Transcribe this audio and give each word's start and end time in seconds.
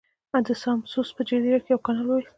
د 0.47 0.49
ساموس 0.61 1.09
په 1.15 1.21
جزیره 1.29 1.59
کې 1.63 1.69
یې 1.71 1.73
یو 1.73 1.83
کانال 1.85 2.07
وویست. 2.07 2.29